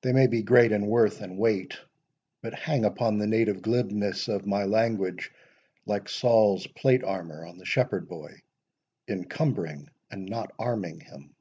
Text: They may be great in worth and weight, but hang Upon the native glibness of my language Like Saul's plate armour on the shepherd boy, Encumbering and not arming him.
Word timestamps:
They 0.00 0.14
may 0.14 0.28
be 0.28 0.40
great 0.42 0.72
in 0.72 0.86
worth 0.86 1.20
and 1.20 1.36
weight, 1.36 1.76
but 2.40 2.54
hang 2.54 2.86
Upon 2.86 3.18
the 3.18 3.26
native 3.26 3.60
glibness 3.60 4.26
of 4.26 4.46
my 4.46 4.64
language 4.64 5.30
Like 5.84 6.08
Saul's 6.08 6.66
plate 6.68 7.04
armour 7.04 7.44
on 7.44 7.58
the 7.58 7.66
shepherd 7.66 8.08
boy, 8.08 8.40
Encumbering 9.08 9.90
and 10.10 10.24
not 10.24 10.54
arming 10.58 11.00
him. 11.00 11.34